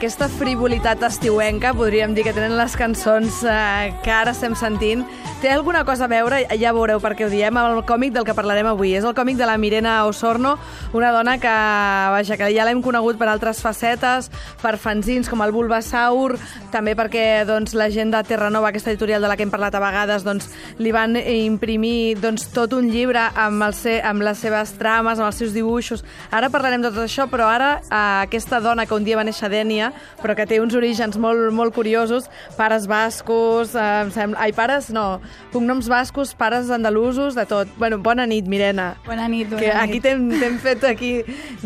Aquesta 0.00 0.30
frivolitat 0.32 1.02
estiuenca, 1.04 1.74
podríem 1.76 2.14
dir 2.16 2.22
que 2.24 2.32
tenen 2.32 2.54
les 2.56 2.72
cançons 2.72 3.42
eh, 3.44 3.90
que 4.00 4.08
ara 4.08 4.32
estem 4.32 4.54
sentint, 4.56 5.02
té 5.42 5.50
alguna 5.52 5.82
cosa 5.84 6.06
a 6.06 6.08
veure, 6.08 6.38
ja 6.60 6.72
veureu 6.72 7.00
per 7.00 7.14
què 7.16 7.26
ho 7.26 7.28
diem, 7.32 7.56
amb 7.56 7.76
el 7.76 7.82
còmic 7.84 8.14
del 8.14 8.24
que 8.24 8.32
parlarem 8.36 8.70
avui. 8.70 8.94
És 8.96 9.04
el 9.04 9.12
còmic 9.16 9.36
de 9.36 9.44
la 9.44 9.58
Mirena 9.60 9.98
Osorno, 10.08 10.54
una 10.96 11.10
dona 11.12 11.36
que, 11.40 11.52
vaja, 12.16 12.38
que 12.40 12.48
ja 12.52 12.64
l'hem 12.64 12.80
conegut 12.80 13.20
per 13.20 13.28
altres 13.28 13.60
facetes, 13.60 14.30
per 14.60 14.78
fanzins 14.80 15.28
com 15.28 15.44
el 15.44 15.52
Bulbasaur, 15.52 16.38
també 16.72 16.96
perquè 16.96 17.44
doncs, 17.48 17.76
la 17.76 17.90
gent 17.92 18.12
de 18.16 18.24
Terranova, 18.24 18.72
aquesta 18.72 18.92
editorial 18.92 19.20
de 19.20 19.28
la 19.28 19.36
que 19.36 19.44
hem 19.44 19.52
parlat 19.52 19.76
a 19.76 19.84
vegades, 19.84 20.24
doncs, 20.24 20.48
li 20.80 20.96
van 20.96 21.16
imprimir 21.20 22.16
doncs, 22.20 22.48
tot 22.56 22.72
un 22.76 22.88
llibre 22.88 23.26
amb, 23.36 23.68
el 23.68 23.76
se, 23.76 23.98
amb 24.00 24.24
les 24.24 24.40
seves 24.40 24.72
trames, 24.80 25.20
amb 25.20 25.28
els 25.28 25.44
seus 25.44 25.52
dibuixos. 25.56 26.04
Ara 26.32 26.48
parlarem 26.48 26.84
de 26.84 26.92
tot 26.92 27.04
això, 27.04 27.28
però 27.28 27.52
ara 27.52 27.74
eh, 27.82 28.02
aquesta 28.24 28.64
dona 28.64 28.88
que 28.88 28.96
un 28.96 29.04
dia 29.04 29.20
va 29.20 29.28
néixer 29.28 29.48
a 29.48 29.52
Dènia, 29.52 29.89
però 30.20 30.36
que 30.38 30.46
té 30.48 30.60
uns 30.62 30.76
orígens 30.78 31.18
molt, 31.20 31.50
molt 31.54 31.74
curiosos, 31.74 32.28
pares 32.56 32.86
bascos, 32.90 33.74
eh, 33.74 33.88
em 34.04 34.12
sembla... 34.14 34.40
Ai, 34.40 34.52
pares 34.56 34.90
no, 34.94 35.20
cognoms 35.54 35.88
bascos, 35.90 36.34
pares 36.34 36.70
andalusos, 36.70 37.36
de 37.38 37.46
tot. 37.48 37.70
Bueno, 37.80 37.98
bona 37.98 38.26
nit, 38.26 38.48
Mirena. 38.50 38.94
Bona 39.06 39.28
nit, 39.28 39.48
bona 39.50 39.62
que 39.62 39.72
nit. 39.72 39.80
aquí 39.82 40.00
t'hem 40.04 40.28
t'hem 40.40 40.58
fet 40.62 40.86
aquí 40.88 41.12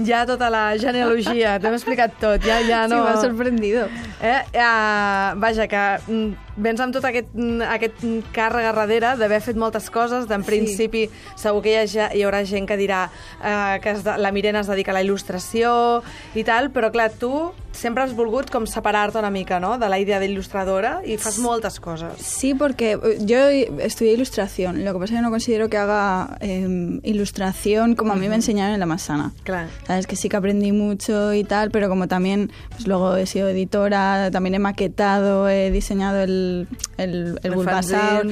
ja 0.05 0.25
tota 0.29 0.51
la 0.53 0.65
genealogia, 0.81 1.59
t'hem 1.61 1.77
explicat 1.79 2.17
tot, 2.21 2.43
ja, 2.45 2.61
ja 2.67 2.85
no... 2.89 3.03
Sí, 3.03 3.09
m'ha 3.09 3.21
sorprendido. 3.23 3.89
Eh, 4.21 4.41
eh, 4.53 5.35
vaja, 5.43 5.69
que 5.69 5.85
mm, 6.09 6.54
vens 6.57 6.81
amb 6.81 6.95
tot 6.95 7.05
aquest, 7.05 7.33
mm, 7.35 7.63
aquest 7.77 8.05
càrrega 8.35 8.73
darrere 8.77 9.15
d'haver 9.19 9.41
fet 9.43 9.57
moltes 9.57 9.91
coses, 9.91 10.29
d'en 10.29 10.45
principi 10.47 11.09
segur 11.37 11.63
que 11.63 11.75
hi, 11.75 11.99
ha, 11.99 12.11
hi 12.15 12.23
haurà 12.23 12.45
gent 12.45 12.67
que 12.67 12.77
dirà 12.77 13.09
eh, 13.43 13.81
que 13.83 13.91
es 13.91 14.05
la 14.05 14.33
Mirena 14.33 14.61
es 14.61 14.71
dedica 14.71 14.93
a 14.93 14.99
la 14.99 15.03
il·lustració 15.03 16.03
i 16.35 16.45
tal, 16.45 16.71
però 16.71 16.91
clar, 16.93 17.11
tu 17.19 17.53
sempre 17.75 18.05
has 18.05 18.15
volgut 18.15 18.51
com 18.55 18.67
separar-te 18.71 19.19
una 19.19 19.31
mica, 19.35 19.59
no?, 19.61 19.75
de 19.79 19.89
la 19.91 19.99
idea 19.99 20.21
d'il·lustradora 20.23 21.01
i 21.05 21.17
fas 21.19 21.41
moltes 21.43 21.81
coses. 21.83 22.23
Sí, 22.23 22.55
porque 22.55 22.93
eh, 22.95 23.17
yo 23.27 23.41
estudié 23.83 24.15
ilustración. 24.15 24.85
Lo 24.85 24.93
que 24.93 25.01
pasa 25.01 25.15
es 25.15 25.19
que 25.19 25.23
no 25.23 25.31
considero 25.31 25.69
que 25.69 25.77
haga 25.77 26.37
eh, 26.41 27.01
ilustración 27.03 27.97
como 27.97 28.13
a 28.13 28.17
mí 28.17 28.29
me 28.29 28.37
enseñaron 28.37 28.75
en 28.75 28.81
la 28.81 28.87
Masana. 28.87 29.33
Clar. 29.43 29.69
Sabes 29.87 30.07
que 30.07 30.17
sí 30.17 30.29
que 30.29 30.37
aprendí 30.37 30.73
mucho 30.73 31.35
y 31.35 31.45
tal, 31.45 31.71
pero 31.71 31.89
como 31.89 32.07
también 32.09 32.53
pues 32.71 32.87
luego 32.87 33.17
he 33.17 33.27
sido 33.27 33.49
editora, 33.49 34.31
también 34.31 34.55
he 34.55 34.59
maquetado, 34.59 35.49
he 35.49 35.71
diseñado 35.71 36.21
el, 36.21 36.44
el, 36.45 36.67
el 36.99 37.39
El 37.43 37.51
Bulbasaur. 37.53 38.27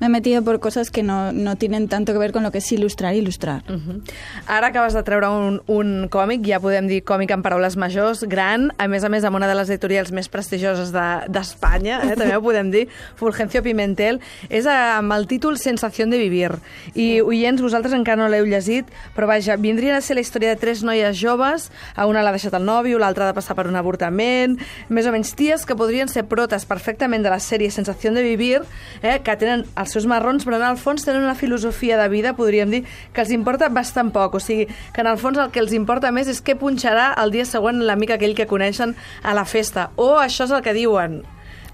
Me 0.00 0.06
he 0.06 0.10
metido 0.10 0.42
por 0.42 0.58
cosas 0.60 0.90
que 0.90 1.02
no, 1.02 1.32
no 1.32 1.56
tienen 1.56 1.88
tanto 1.88 2.12
que 2.12 2.18
ver 2.18 2.32
con 2.32 2.42
lo 2.42 2.50
que 2.50 2.58
es 2.58 2.72
ilustrar, 2.72 3.14
ilustrar. 3.14 3.62
Uh 3.68 3.74
-huh. 3.74 4.02
Ara 4.46 4.68
acabes 4.68 4.92
de 4.92 5.02
treure 5.02 5.28
un, 5.28 5.62
un 5.66 6.08
còmic, 6.08 6.44
ja 6.46 6.60
podem 6.60 6.86
dir 6.86 7.04
còmic 7.04 7.30
en 7.30 7.42
paraules 7.42 7.76
majors, 7.76 8.24
gran, 8.24 8.72
a 8.78 8.88
més 8.88 9.04
a 9.04 9.08
més 9.08 9.24
amb 9.24 9.36
una 9.36 9.46
de 9.46 9.54
les 9.54 9.68
editorials 9.70 10.12
més 10.12 10.28
prestigioses 10.28 10.92
d'Espanya, 10.92 12.00
de, 12.00 12.12
eh, 12.12 12.16
també 12.16 12.36
ho 12.36 12.42
podem 12.42 12.70
dir, 12.70 12.88
Fulgencio 13.14 13.62
Pimentel, 13.62 14.20
és 14.50 14.66
eh, 14.66 14.70
amb 14.70 15.12
el 15.12 15.26
títol 15.26 15.58
Sensació 15.58 16.06
de 16.06 16.18
vivir. 16.18 16.50
I, 16.94 17.20
oients, 17.20 17.62
vosaltres 17.62 17.94
encara 17.94 18.20
no 18.20 18.28
l'heu 18.28 18.44
llegit, 18.44 18.86
però 19.14 19.26
vaja, 19.26 19.56
vindrien 19.56 19.94
a 19.94 20.00
ser 20.00 20.16
la 20.16 20.20
història 20.20 20.50
de 20.50 20.56
tres 20.56 20.82
noies 20.82 21.16
joves, 21.16 21.70
a 21.94 22.06
una 22.06 22.22
l'ha 22.22 22.32
deixat 22.32 22.54
el 22.54 22.64
nòvio, 22.64 22.98
l'altra 22.98 23.24
ha 23.24 23.32
de 23.32 23.34
passar 23.34 23.56
per 23.56 23.66
un 23.66 23.76
avortament, 23.76 24.58
més 24.88 25.06
o 25.06 25.12
menys 25.12 25.34
ties 25.34 25.64
que 25.64 25.76
podrien 25.76 26.08
ser 26.08 26.24
protes 26.24 26.66
perfectament 26.66 27.22
de 27.22 27.30
la 27.30 27.38
sèrie 27.38 27.70
Sensació 27.70 28.12
de 28.12 28.22
vivir, 28.22 28.62
eh, 29.02 29.20
que 29.24 29.36
tenen 29.36 29.64
els 29.84 29.94
seus 29.94 30.08
marrons, 30.10 30.46
però 30.46 30.58
en 30.60 30.66
el 30.70 30.80
fons 30.80 31.04
tenen 31.06 31.24
una 31.24 31.36
filosofia 31.38 32.00
de 32.00 32.08
vida, 32.12 32.34
podríem 32.38 32.72
dir, 32.72 32.82
que 33.12 33.24
els 33.24 33.34
importa 33.36 33.68
bastant 33.68 34.12
poc. 34.14 34.38
O 34.38 34.42
sigui, 34.42 34.66
que 34.66 35.04
en 35.04 35.12
el 35.12 35.20
fons 35.20 35.38
el 35.38 35.52
que 35.54 35.62
els 35.62 35.76
importa 35.76 36.12
més 36.14 36.30
és 36.32 36.42
què 36.44 36.58
punxarà 36.58 37.12
el 37.22 37.34
dia 37.34 37.46
següent 37.48 37.84
l'amic 37.84 38.16
aquell 38.16 38.36
que 38.38 38.50
coneixen 38.50 38.96
a 39.22 39.36
la 39.36 39.46
festa. 39.48 39.90
O 39.96 40.14
això 40.18 40.48
és 40.48 40.56
el 40.56 40.64
que 40.64 40.76
diuen. 40.76 41.22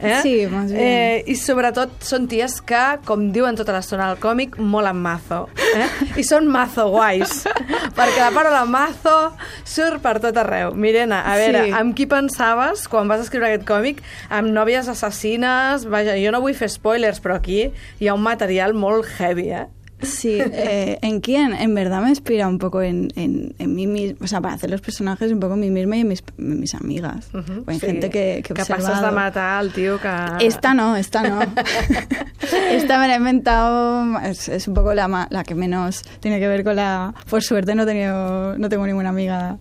Eh? 0.03 0.19
Sí, 0.23 0.47
más 0.47 0.71
bien. 0.73 0.81
Eh, 0.81 1.25
I 1.29 1.35
sobretot 1.37 1.91
són 2.05 2.27
ties 2.31 2.59
que, 2.65 2.81
com 3.05 3.27
diuen 3.35 3.57
tota 3.59 3.75
l'estona 3.77 4.07
al 4.11 4.19
còmic, 4.23 4.57
molen 4.59 4.97
mazo. 4.97 5.43
Eh? 5.77 5.87
I 6.21 6.25
són 6.25 6.49
mazo 6.49 6.89
guais. 6.91 7.43
perquè 7.99 8.21
la 8.23 8.31
paraula 8.35 8.65
mazo 8.65 9.17
surt 9.65 10.01
per 10.03 10.17
tot 10.25 10.37
arreu. 10.41 10.73
Mirena, 10.75 11.21
a 11.29 11.37
veure, 11.37 11.67
Sí. 11.67 11.75
amb 11.77 11.95
qui 11.97 12.07
pensaves 12.11 12.87
quan 12.89 13.09
vas 13.09 13.21
escriure 13.27 13.51
aquest 13.51 13.67
còmic? 13.69 14.01
Amb 14.31 14.49
nòvies 14.57 14.89
assassines? 14.89 15.85
Vaja, 15.91 16.17
jo 16.17 16.33
no 16.33 16.41
vull 16.41 16.55
fer 16.57 16.71
spoilers, 16.73 17.21
però 17.21 17.37
aquí 17.37 17.67
hi 18.01 18.09
ha 18.09 18.15
un 18.17 18.23
material 18.25 18.73
molt 18.75 19.07
heavy, 19.19 19.51
eh? 19.53 19.67
Sí, 20.03 20.39
eh, 20.41 20.99
¿en 21.03 21.21
quién? 21.21 21.53
En 21.55 21.75
verdad 21.75 22.01
me 22.03 22.09
inspira 22.09 22.49
un 22.49 22.59
poco 22.59 22.81
en, 22.83 23.09
en, 23.17 23.55
en 23.59 23.75
mí 23.75 23.87
misma, 23.87 24.19
o 24.23 24.27
sea, 24.27 24.41
para 24.41 24.55
hacer 24.55 24.71
los 24.71 24.81
personajes 24.81 25.31
un 25.33 25.41
poco 25.41 25.55
en 25.55 25.61
mí 25.61 25.71
misma 25.71 25.97
y 25.97 26.01
en 26.01 26.09
mis, 26.09 26.23
en 26.39 26.61
mis 26.61 26.75
amigas. 26.75 27.29
Uh 27.35 27.39
-huh. 27.39 27.65
o 27.67 27.71
en 27.71 27.81
gente 27.81 28.09
que, 28.11 28.43
que 28.45 28.53
he 28.53 28.57
que 28.57 28.63
observado. 28.63 29.07
de 29.07 29.13
matar 29.13 29.69
tio 29.69 30.01
que... 30.01 30.09
Esta 30.47 30.73
no, 30.75 30.97
esta 30.97 31.23
no. 31.23 31.41
esta 32.71 32.99
me 32.99 33.09
la 33.09 33.15
he 33.15 33.19
inventado, 33.19 34.19
es, 34.21 34.49
es 34.49 34.69
un 34.69 34.75
poco 34.75 34.95
la, 34.95 35.27
la 35.31 35.45
que 35.45 35.55
menos 35.55 36.03
tiene 36.21 36.39
que 36.41 36.49
ver 36.49 36.65
con 36.65 36.77
la... 36.77 37.15
Por 37.29 37.43
suerte 37.43 37.75
no, 37.75 37.83
he 37.83 37.87
tenido, 37.87 38.57
no 38.59 38.69
tengo 38.69 38.87
ninguna 38.87 39.11
amiga 39.11 39.59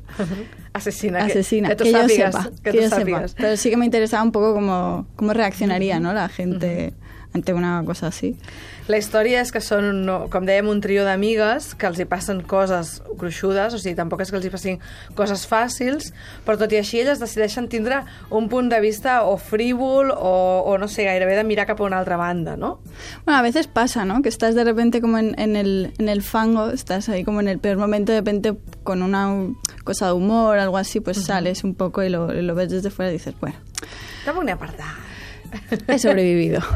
Asesina. 0.73 1.19
que- 1.25 1.31
asesina, 1.33 1.69
Que, 1.69 1.75
que, 1.75 1.91
yo 1.91 2.07
sepa, 2.07 2.44
que, 2.63 2.72
que, 2.72 2.78
tu 2.78 2.83
yo 2.83 2.89
sepa. 2.89 3.25
Pero 3.38 3.57
sí 3.57 3.69
que 3.69 3.78
me 3.78 3.85
interesaba 3.85 4.23
un 4.23 4.31
poco 4.31 4.53
cómo, 4.53 5.07
cómo 5.16 5.33
reaccionaría 5.33 5.99
¿no? 5.99 6.13
la 6.13 6.29
gente 6.29 6.94
ante 7.34 7.53
una 7.53 7.84
cosa 7.85 8.07
así. 8.07 8.35
La 8.90 8.97
història 8.97 9.44
és 9.44 9.51
que 9.53 9.62
són, 9.62 10.01
no, 10.07 10.16
com 10.34 10.47
dèiem, 10.47 10.66
un 10.72 10.79
trio 10.81 11.03
d'amigues 11.06 11.75
que 11.78 11.85
els 11.85 12.00
hi 12.01 12.07
passen 12.09 12.41
coses 12.41 12.95
gruixudes, 13.19 13.75
o 13.75 13.79
sigui, 13.81 13.94
tampoc 13.97 14.23
és 14.23 14.31
que 14.31 14.40
els 14.40 14.47
hi 14.47 14.51
passin 14.53 14.79
coses 15.17 15.45
fàcils, 15.45 16.09
però 16.45 16.57
tot 16.57 16.73
i 16.73 16.79
així 16.79 17.03
elles 17.03 17.22
decideixen 17.22 17.67
tindre 17.69 18.01
un 18.34 18.50
punt 18.50 18.72
de 18.73 18.79
vista 18.81 19.19
o 19.29 19.38
frívol 19.38 20.09
o, 20.09 20.34
o 20.66 20.78
no 20.81 20.90
sé, 20.90 21.06
gairebé 21.06 21.38
de 21.38 21.45
mirar 21.45 21.67
cap 21.69 21.84
a 21.84 21.85
una 21.85 22.00
altra 22.01 22.17
banda, 22.17 22.57
no? 22.57 22.79
Bueno, 23.25 23.38
a 23.38 23.44
veces 23.44 23.67
pasa, 23.67 24.06
¿no? 24.06 24.23
Que 24.23 24.29
estás 24.29 24.56
de 24.56 24.63
repente 24.63 25.01
como 25.01 25.19
en, 25.19 25.40
en 25.40 25.56
el, 25.56 25.94
en 26.00 26.09
el 26.09 26.23
fango, 26.23 26.72
estás 26.72 27.09
ahí 27.09 27.23
como 27.23 27.41
en 27.41 27.47
el 27.47 27.59
peor 27.59 27.78
momento, 27.78 28.11
de 28.11 28.19
repente 28.19 28.57
con 28.81 29.03
una 29.03 29.53
cosa 29.84 30.07
de 30.07 30.13
humor, 30.13 30.57
algo 30.57 30.78
así, 30.78 31.00
pues 31.00 31.23
sales 31.23 31.63
un 31.63 31.75
poco 31.75 32.01
y 32.01 32.09
lo, 32.09 32.34
lo 32.34 32.56
ves 32.56 32.72
desde 32.72 32.90
fuera 32.90 33.11
y 33.11 33.13
dices, 33.13 33.35
bueno, 33.40 33.57
Tampoc 34.25 34.44
n'hi 34.46 34.53
ha 34.53 34.59
per 34.59 34.73
tant. 34.78 35.09
He 35.87 35.99
sobrevivido. 35.99 36.61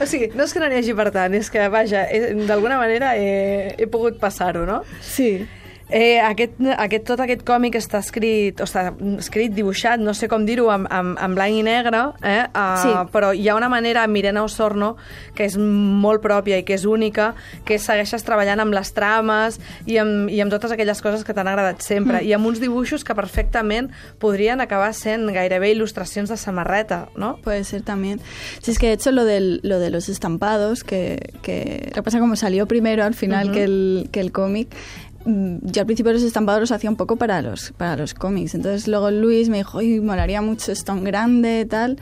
O 0.00 0.06
sigui, 0.06 0.28
no 0.38 0.44
és 0.46 0.52
que 0.54 0.60
no 0.62 0.68
n'hi 0.70 0.76
hagi 0.78 0.92
per 0.94 1.08
tant, 1.10 1.32
és 1.34 1.48
que, 1.50 1.64
vaja, 1.74 2.04
he- 2.06 2.30
d'alguna 2.46 2.76
manera 2.78 3.16
he, 3.18 3.74
he 3.74 3.86
pogut 3.90 4.20
passar-ho, 4.22 4.62
no? 4.66 4.76
Sí. 5.02 5.42
Eh, 5.90 6.20
aquest, 6.20 6.52
aquest, 6.76 7.04
tot 7.08 7.20
aquest 7.24 7.42
còmic 7.48 7.74
està 7.78 7.98
escrit, 8.02 8.60
o 8.60 8.64
està 8.64 8.92
escrit, 9.18 9.52
dibuixat, 9.56 10.00
no 10.00 10.12
sé 10.14 10.28
com 10.28 10.44
dir-ho, 10.44 10.68
amb, 10.70 10.86
amb, 10.90 11.16
amb 11.18 11.34
blanc 11.38 11.54
i 11.56 11.62
negre, 11.62 12.02
eh? 12.22 12.44
Uh, 12.52 12.76
Sí. 12.78 12.90
però 13.12 13.32
hi 13.34 13.48
ha 13.48 13.54
una 13.56 13.68
manera 13.68 14.06
Mirena 14.06 14.42
Osorno 14.44 14.96
que 15.34 15.44
és 15.44 15.56
molt 15.58 16.22
pròpia 16.22 16.58
i 16.58 16.62
que 16.64 16.74
és 16.74 16.84
única, 16.84 17.34
que 17.64 17.78
segueixes 17.78 18.22
treballant 18.24 18.60
amb 18.60 18.74
les 18.74 18.92
trames 18.92 19.58
i 19.86 19.96
amb, 19.98 20.28
i 20.30 20.40
amb 20.40 20.50
totes 20.50 20.70
aquelles 20.72 21.00
coses 21.02 21.24
que 21.24 21.32
t'han 21.34 21.48
agradat 21.48 21.80
sempre, 21.82 22.22
i 22.22 22.32
amb 22.32 22.46
uns 22.46 22.60
dibuixos 22.60 23.04
que 23.04 23.14
perfectament 23.14 23.90
podrien 24.18 24.60
acabar 24.60 24.92
sent 24.94 25.32
gairebé 25.32 25.72
il·lustracions 25.74 26.28
de 26.28 26.36
samarreta, 26.36 27.08
no? 27.16 27.36
Puede 27.42 27.64
ser 27.64 27.82
también. 27.82 28.20
Si 28.62 28.70
es 28.70 28.78
que 28.78 28.88
de 28.88 28.92
hecho 28.94 29.10
lo, 29.10 29.24
del, 29.24 29.60
lo 29.62 29.78
de 29.78 29.90
los 29.90 30.08
estampados, 30.08 30.84
que, 30.84 31.32
que 31.42 31.90
que 31.94 32.02
pasa 32.02 32.20
como 32.20 32.36
salió 32.36 32.66
primero 32.66 33.04
al 33.04 33.14
final 33.14 33.50
que 33.52 33.64
el, 33.64 34.08
que 34.12 34.20
el 34.20 34.32
cómic, 34.32 34.68
mm, 34.68 35.07
yo 35.28 35.80
al 35.82 35.86
principio 35.86 36.12
los 36.12 36.22
estampados 36.22 36.60
los 36.60 36.72
hacía 36.72 36.88
un 36.88 36.96
poco 36.96 37.16
para 37.16 37.42
los, 37.42 37.72
para 37.76 37.96
los 37.96 38.14
cómics. 38.14 38.54
Entonces 38.54 38.88
luego 38.88 39.10
Luis 39.10 39.48
me 39.48 39.58
dijo, 39.58 39.78
"Uy, 39.78 40.00
molaría 40.00 40.40
mucho 40.42 40.72
esto 40.72 40.92
en 40.92 41.04
grande, 41.04 41.66
tal. 41.68 41.98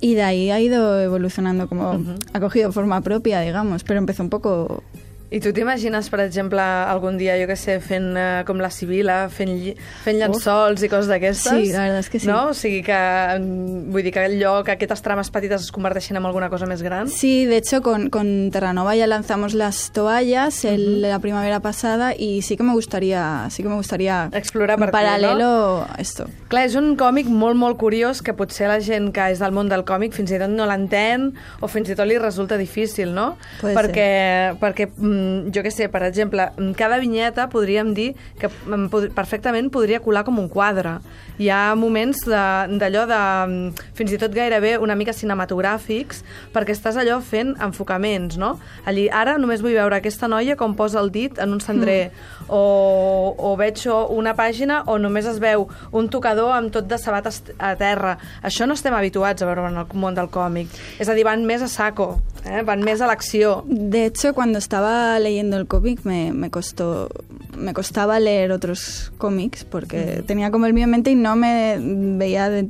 Y 0.00 0.14
de 0.14 0.22
ahí 0.22 0.50
ha 0.50 0.60
ido 0.60 1.00
evolucionando 1.00 1.68
como, 1.68 2.00
ha 2.32 2.40
cogido 2.40 2.70
forma 2.70 3.00
propia, 3.00 3.40
digamos, 3.40 3.82
pero 3.82 3.98
empezó 3.98 4.22
un 4.22 4.30
poco 4.30 4.82
I 5.30 5.40
tu 5.44 5.50
t'imagines, 5.52 6.06
per 6.08 6.20
exemple, 6.24 6.58
algun 6.60 7.18
dia, 7.20 7.34
jo 7.36 7.44
que 7.46 7.56
sé, 7.60 7.74
fent 7.84 8.14
eh, 8.16 8.44
com 8.48 8.56
la 8.64 8.70
Sibila, 8.72 9.26
fent, 9.28 9.50
lli- 9.60 9.74
fent 10.04 10.16
llençols 10.22 10.80
i 10.82 10.88
coses 10.88 11.10
d'aquestes? 11.10 11.52
Sí, 11.66 11.72
la 11.74 11.82
verdad 11.82 11.98
es 11.98 12.08
que 12.08 12.18
sí. 12.18 12.26
No? 12.30 12.46
O 12.48 12.54
sigui 12.56 12.78
que, 12.82 12.96
mm, 13.36 13.90
vull 13.92 14.02
dir 14.06 14.12
que 14.14 14.20
allò, 14.24 14.62
que 14.64 14.72
aquestes 14.72 15.02
trames 15.04 15.28
petites 15.30 15.66
es 15.66 15.70
converteixen 15.70 16.16
en 16.16 16.24
alguna 16.24 16.48
cosa 16.48 16.64
més 16.64 16.80
gran? 16.82 17.08
Sí, 17.12 17.44
de 17.44 17.58
hecho 17.58 17.82
con, 17.82 18.08
con 18.08 18.50
Terranova 18.50 18.96
ya 18.96 19.06
lanzamos 19.06 19.52
las 19.52 19.90
toallas 19.92 20.64
el- 20.64 21.02
la 21.02 21.18
primavera 21.18 21.60
pasada 21.60 22.14
y 22.16 22.40
sí 22.40 22.56
que 22.56 22.62
me 22.62 22.72
gustaría, 22.72 23.48
sí 23.50 23.62
que 23.62 23.68
me 23.68 23.74
gustaría 23.76 24.30
Explorar 24.32 24.78
per 24.78 24.90
paralelo 24.90 25.82
a 25.90 25.96
esto. 25.98 26.24
Clar, 26.48 26.64
és 26.64 26.74
un 26.74 26.96
còmic 26.96 27.26
molt, 27.28 27.56
molt 27.60 27.76
curiós 27.76 28.22
que 28.24 28.32
potser 28.32 28.68
la 28.72 28.80
gent 28.80 29.12
que 29.12 29.28
és 29.34 29.38
del 29.44 29.52
món 29.52 29.68
del 29.68 29.84
còmic 29.84 30.14
fins 30.16 30.30
i 30.32 30.38
tot 30.40 30.48
no 30.48 30.64
l'entén 30.64 31.34
o 31.60 31.68
fins 31.68 31.90
i 31.92 31.94
tot 31.98 32.08
li 32.08 32.16
resulta 32.16 32.56
difícil, 32.56 33.12
no? 33.12 33.36
Puede 33.60 33.76
perquè 33.76 34.56
perquè 34.58 34.88
mm, 34.88 35.04
mm, 35.04 35.16
jo 35.54 35.62
què 35.64 35.70
sé, 35.70 35.88
per 35.88 36.02
exemple, 36.06 36.48
mm, 36.56 36.72
cada 36.78 36.98
vinyeta 36.98 37.48
podríem 37.52 37.94
dir 37.94 38.14
que 38.38 38.48
mm, 38.48 39.12
perfectament 39.14 39.70
podria 39.70 40.00
colar 40.00 40.24
com 40.24 40.38
un 40.38 40.48
quadre. 40.48 40.98
Hi 41.38 41.48
ha 41.50 41.74
moments 41.78 42.24
de- 42.26 42.78
d'allò 42.80 43.06
de, 43.06 43.20
mm, 43.46 43.72
fins 43.94 44.12
i 44.12 44.18
tot 44.18 44.32
gairebé 44.34 44.76
una 44.78 44.94
mica 44.96 45.12
cinematogràfics, 45.12 46.22
perquè 46.54 46.74
estàs 46.74 46.96
allò 46.96 47.20
fent 47.22 47.54
enfocaments, 47.62 48.36
no? 48.38 48.58
Allí, 48.86 49.08
ara 49.10 49.36
només 49.38 49.62
vull 49.62 49.74
veure 49.76 49.96
aquesta 49.96 50.28
noia 50.28 50.56
com 50.56 50.74
posa 50.74 51.00
el 51.00 51.10
dit 51.10 51.38
en 51.38 51.52
un 51.52 51.60
cendrer, 51.60 52.10
o, 52.48 53.34
o 53.38 53.56
veig 53.56 53.84
una 54.10 54.34
pàgina 54.34 54.82
on 54.86 55.02
només 55.02 55.26
es 55.26 55.38
veu 55.38 55.68
un 55.92 56.08
tocador 56.08 56.52
amb 56.56 56.72
tot 56.72 56.88
de 56.88 56.98
sabates 56.98 57.42
a 57.58 57.74
terra. 57.76 58.16
Això 58.42 58.66
no 58.66 58.74
estem 58.74 58.94
habituats 58.94 59.42
a 59.42 59.46
veure 59.46 59.68
en 59.68 59.76
el 59.82 59.86
món 59.94 60.14
del 60.16 60.28
còmic. 60.32 60.68
És 60.98 61.08
a 61.08 61.14
dir, 61.14 61.24
van 61.28 61.44
més 61.46 61.62
a 61.62 61.68
saco, 61.68 62.18
eh? 62.48 62.62
van 62.62 62.82
més 62.82 63.00
a 63.00 63.06
l'acció. 63.06 63.64
De 63.68 64.06
hecho, 64.06 64.34
cuando 64.34 64.58
estaba 64.58 65.18
leyendo 65.18 65.56
el 65.56 65.66
cómic 65.66 66.00
me, 66.04 66.32
me 66.32 66.50
costó 66.50 67.08
me 67.56 67.72
costaba 67.74 68.20
leer 68.20 68.52
otros 68.52 69.12
cómics 69.18 69.64
porque 69.64 70.22
tenía 70.26 70.50
como 70.50 70.66
el 70.66 70.72
mío 70.74 70.84
en 70.84 70.90
mente 70.90 71.10
y 71.10 71.14
no 71.16 71.34
me 71.36 71.76
veía 71.80 72.48
de- 72.48 72.68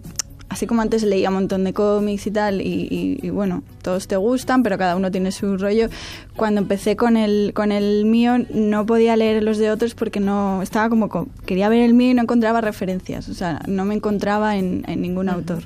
así 0.49 0.67
como 0.67 0.81
antes 0.81 1.03
leía 1.03 1.29
un 1.29 1.35
montón 1.35 1.63
de 1.65 1.75
cómics 1.75 2.27
y 2.27 2.31
tal 2.31 2.63
y, 2.63 2.89
y- 2.91 3.19
y 3.23 3.29
bueno 3.29 3.63
todos 3.83 4.09
te 4.09 4.17
gustan 4.17 4.63
pero 4.63 4.79
cada 4.79 4.97
uno 4.97 5.11
tiene 5.11 5.31
su 5.31 5.59
rollo 5.59 5.89
cuando 6.37 6.63
empecé 6.63 6.97
con 6.97 7.19
el 7.19 7.53
con 7.55 7.71
el 7.71 8.07
mío 8.07 8.39
no 8.55 8.87
podía 8.87 9.15
leer 9.15 9.43
los 9.43 9.59
de 9.59 9.71
otros 9.71 9.95
porque 9.95 10.21
no 10.21 10.63
estaba 10.63 10.89
como 10.89 11.11
co- 11.11 11.29
quería 11.45 11.69
ver 11.69 11.81
el 11.83 11.93
mío 11.93 12.13
y 12.13 12.15
no 12.15 12.23
encontraba 12.23 12.63
referencias 12.63 13.29
o 13.29 13.35
sea 13.35 13.61
no 13.67 13.85
me 13.85 13.95
encontraba 13.95 14.57
en, 14.57 14.85
en 14.89 15.03
ningún 15.03 15.29
autor 15.29 15.65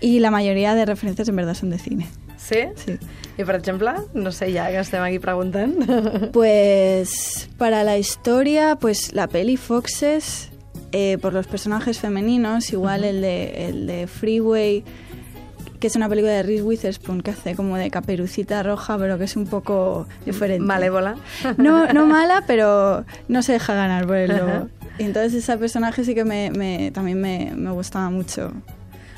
y 0.00 0.20
la 0.20 0.30
mayoría 0.30 0.74
de 0.74 0.84
referencias 0.86 1.28
en 1.28 1.36
verdad 1.36 1.54
son 1.54 1.70
de 1.70 1.78
cine 1.78 2.06
Sí? 2.36 2.58
sí 2.76 2.98
I, 3.38 3.44
per 3.44 3.56
exemple, 3.56 3.88
no 4.14 4.30
sé, 4.32 4.52
ja 4.52 4.68
que 4.68 4.78
estem 4.78 5.02
aquí 5.02 5.18
preguntant... 5.18 5.76
Pues 6.32 7.48
para 7.58 7.82
la 7.84 7.98
historia, 7.98 8.76
pues 8.76 9.12
la 9.14 9.26
peli 9.26 9.56
Foxes, 9.56 10.50
eh, 10.92 11.18
por 11.20 11.32
los 11.32 11.46
personajes 11.46 11.98
femeninos, 11.98 12.72
igual 12.72 13.04
el, 13.04 13.20
de, 13.20 13.68
el 13.68 13.86
de 13.86 14.06
Freeway, 14.06 14.84
que 15.80 15.86
es 15.88 15.96
una 15.96 16.08
película 16.08 16.32
de 16.32 16.42
Reese 16.42 16.62
Witherspoon 16.62 17.20
que 17.20 17.32
hace 17.32 17.54
como 17.54 17.76
de 17.76 17.90
caperucita 17.90 18.62
roja, 18.62 18.96
pero 18.96 19.18
que 19.18 19.24
es 19.24 19.36
un 19.36 19.46
poco 19.46 20.06
diferente. 20.24 20.64
Malévola. 20.64 21.16
No, 21.58 21.92
no 21.92 22.06
mala, 22.16 22.44
pero 22.46 23.04
no 23.28 23.42
se 23.42 23.52
deja 23.52 23.74
ganar 23.74 24.06
por 24.06 24.16
el 24.16 24.36
lobo. 24.36 24.68
Y 24.98 25.04
entonces 25.04 25.34
ese 25.34 25.58
personaje 25.58 26.04
sí 26.04 26.14
que 26.14 26.24
me, 26.24 26.50
me- 26.50 26.90
también 26.92 27.20
me, 27.20 27.52
me 27.54 27.70
gustaba 27.72 28.08
mucho. 28.08 28.52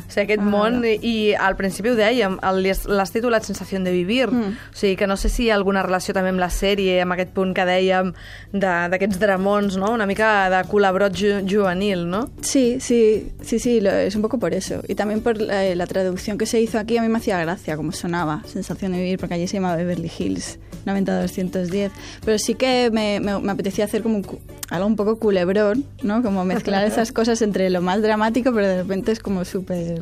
O 0.08 0.10
sigui, 0.10 0.25
aquest 0.25 0.40
Ah. 0.40 0.44
món, 0.49 0.84
i, 0.87 0.94
i 1.02 1.34
al 1.34 1.55
principi 1.56 1.90
ho 1.90 1.94
dèiem, 1.94 2.38
l'has 2.40 3.12
titulat 3.12 3.44
Sensació 3.44 3.78
de 3.84 3.93
vivir. 3.93 4.31
Mm. 4.32 4.56
O 4.72 4.76
sigui, 4.76 4.96
que 4.96 5.06
no 5.06 5.16
sé 5.16 5.28
si 5.28 5.44
hi 5.44 5.50
ha 5.50 5.55
alguna 5.55 5.82
relació 5.82 6.14
també 6.14 6.31
amb 6.31 6.40
la 6.40 6.49
sèrie, 6.49 7.02
amb 7.02 7.12
aquest 7.12 7.31
punt 7.34 7.52
que 7.55 7.64
dèiem 7.69 8.14
de- 8.52 8.88
d'aquests 8.88 9.19
dramons, 9.20 9.76
no? 9.76 9.93
Una 9.93 10.06
mica 10.06 10.49
de 10.49 10.62
colabrot 10.69 11.12
ju 11.14 11.44
juvenil, 11.46 12.08
no? 12.08 12.31
Sí, 12.40 12.78
sí, 12.81 13.28
sí, 13.43 13.58
sí, 13.58 13.81
lo- 13.82 13.90
es 13.93 14.16
un 14.16 14.22
poco 14.22 14.38
por 14.38 14.55
eso. 14.55 14.82
Y 14.88 14.94
también 14.94 15.20
por 15.20 15.40
la, 15.40 15.75
la 15.75 15.87
traducción 15.87 16.38
que 16.38 16.46
se 16.46 16.60
hizo 16.60 16.78
aquí, 16.78 16.96
a 16.96 17.02
mí 17.02 17.08
me 17.08 17.19
hacía 17.19 17.38
gracia 17.40 17.76
como 17.76 17.93
sonaba, 17.93 18.43
sensación 18.46 18.93
de 18.93 18.99
vivir, 18.99 19.19
porque 19.19 19.34
allí 19.34 19.46
se 19.46 19.55
llama 19.58 19.76
Beverly 19.76 20.10
Hills 20.19 20.58
90210. 20.87 21.93
Pero 22.25 22.38
sí 22.38 22.55
que 22.55 22.90
me, 22.93 23.20
me- 23.20 23.38
me 23.40 23.52
apetecía 23.52 23.84
hacer 23.84 24.02
como 24.02 24.16
un 24.16 24.26
algo 24.70 24.87
un 24.87 24.96
poco 24.96 25.19
culebrón, 25.19 25.84
¿no? 26.02 26.22
Como 26.22 26.44
mezclar 26.44 26.84
esas 26.87 27.12
cosas 27.12 27.40
entre 27.43 27.70
lo 27.70 27.81
más 27.81 28.02
dramático, 28.02 28.52
pero 28.52 28.66
de 28.66 28.76
repente 28.82 29.12
es 29.12 29.20
como 29.20 29.44
súper... 29.44 29.97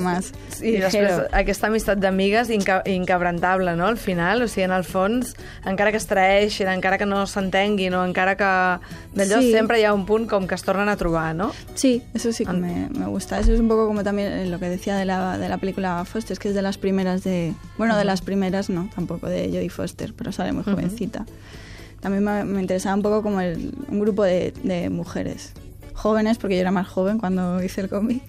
más 0.00 0.32
I 0.62 0.76
després 0.78 1.24
aquesta 1.34 1.66
amistat 1.66 1.98
d'amigues 1.98 2.50
inca 2.54 2.82
incabrantable, 2.86 3.74
no?, 3.76 3.86
al 3.86 3.96
final. 3.98 4.42
O 4.42 4.48
sigui, 4.48 4.62
en 4.64 4.70
el 4.72 4.84
fons, 4.84 5.34
encara 5.66 5.90
que 5.90 5.96
es 5.98 6.06
traeixin, 6.06 6.68
encara 6.68 6.98
que 6.98 7.06
no 7.06 7.26
s'entenguin, 7.26 7.94
o 7.94 8.04
encara 8.06 8.36
que 8.36 8.44
d'allò 9.14 9.40
Sí. 9.42 9.50
sempre 9.52 9.80
hi 9.80 9.84
ha 9.84 9.92
un 9.94 10.06
punt 10.06 10.28
com 10.30 10.46
que 10.46 10.54
es 10.54 10.62
tornen 10.62 10.88
a 10.88 10.96
trobar, 10.96 11.34
no? 11.34 11.50
Sí, 11.74 12.02
eso 12.14 12.32
sí 12.32 12.44
que 12.46 12.52
me, 12.52 12.88
me 12.90 13.06
gusta. 13.06 13.40
Eso 13.40 13.52
es 13.52 13.60
un 13.60 13.68
poco 13.68 13.86
como 13.88 14.04
también 14.04 14.32
eh, 14.32 14.46
lo 14.46 14.58
que 14.60 14.68
decía 14.68 14.96
de 14.96 15.04
la, 15.04 15.36
de 15.38 15.48
la 15.48 15.58
película 15.58 16.04
Foster, 16.04 16.38
que 16.38 16.48
es 16.50 16.54
de 16.54 16.62
las 16.62 16.78
primeras 16.78 17.24
de... 17.24 17.52
Bueno, 17.76 17.96
de 17.96 18.04
las 18.04 18.20
primeras 18.22 18.70
no, 18.70 18.88
tampoco 18.94 19.28
de 19.28 19.48
Jodie 19.48 19.68
Foster, 19.70 20.14
pero 20.16 20.30
sale 20.32 20.52
muy 20.52 20.62
jovencita. 20.64 21.26
También 22.00 22.24
me, 22.24 22.44
me 22.44 22.60
interesaba 22.60 22.94
un 22.96 23.02
poco 23.02 23.22
como 23.22 23.40
el- 23.40 23.74
un 23.88 24.00
grupo 24.00 24.22
de, 24.24 24.52
de 24.62 24.90
mujeres 24.90 25.52
jóvenes, 25.94 26.38
porque 26.38 26.54
yo 26.56 26.60
era 26.62 26.70
más 26.70 26.88
joven 26.88 27.18
cuando 27.18 27.62
hice 27.62 27.80
el 27.82 27.88
cómic. 27.88 28.22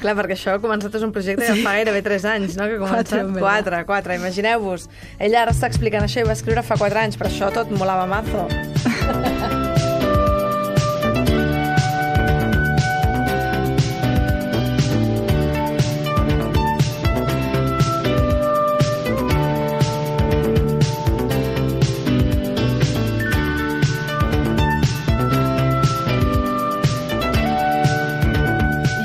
Clar, 0.00 0.14
perquè 0.16 0.36
això 0.36 0.54
ha 0.56 0.62
començat 0.62 0.94
és 0.96 1.04
un 1.04 1.12
projecte 1.12 1.44
que 1.44 1.60
fa 1.64 1.76
gairebé 1.76 2.00
3 2.06 2.26
anys, 2.34 2.56
no? 2.56 2.68
Que 2.70 2.78
ha 2.78 2.82
començat 2.82 3.12
Quatre, 3.12 3.20
en 3.26 3.34
verdad. 3.36 3.68
4, 3.68 3.84
4. 3.92 4.18
Imagineu-vos, 4.22 4.88
ella 5.18 5.44
ara 5.44 5.56
està 5.56 5.68
explicant 5.68 6.06
això 6.06 6.24
i 6.24 6.28
va 6.28 6.36
escriure 6.38 6.64
fa 6.64 6.80
4 6.80 7.04
anys, 7.04 7.20
però 7.20 7.32
això 7.32 7.52
tot 7.54 7.72
molava 7.76 8.08
mazo. 8.10 8.48